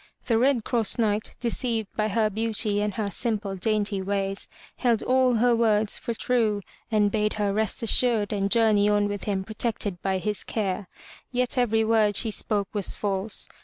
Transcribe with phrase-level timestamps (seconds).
[0.25, 5.35] The Red Cross Knight, deceived by her beauty and her simple dainty ways, held all
[5.35, 10.01] her words for true, and bade her rest assured and journey on with him protected
[10.01, 10.87] by his care.
[11.31, 13.47] Yet every word she spoke was false.